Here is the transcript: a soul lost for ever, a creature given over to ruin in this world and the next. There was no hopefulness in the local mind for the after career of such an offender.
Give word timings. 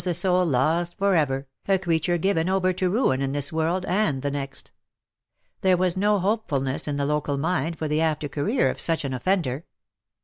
a 0.07 0.15
soul 0.15 0.43
lost 0.47 0.97
for 0.97 1.13
ever, 1.15 1.45
a 1.67 1.77
creature 1.77 2.17
given 2.17 2.49
over 2.49 2.73
to 2.73 2.89
ruin 2.89 3.21
in 3.21 3.33
this 3.33 3.53
world 3.53 3.85
and 3.85 4.23
the 4.23 4.31
next. 4.31 4.71
There 5.61 5.77
was 5.77 5.95
no 5.95 6.17
hopefulness 6.17 6.87
in 6.87 6.97
the 6.97 7.05
local 7.05 7.37
mind 7.37 7.77
for 7.77 7.87
the 7.87 8.01
after 8.01 8.27
career 8.27 8.71
of 8.71 8.81
such 8.81 9.05
an 9.05 9.13
offender. 9.13 9.63